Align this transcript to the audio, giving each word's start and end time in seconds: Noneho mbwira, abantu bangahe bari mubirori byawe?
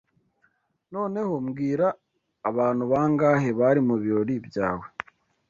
Noneho 0.93 1.33
mbwira, 1.45 1.87
abantu 2.49 2.83
bangahe 2.91 3.49
bari 3.59 3.79
mubirori 3.87 4.35
byawe? 4.47 4.85